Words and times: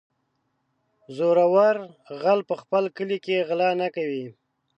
زورور 1.15 1.75
غل 2.21 2.39
په 2.49 2.55
خپل 2.61 2.83
کلي 2.95 3.17
کې 3.25 3.45
غلا 3.47 3.69
نه 3.81 3.87
کوي. 3.95 4.25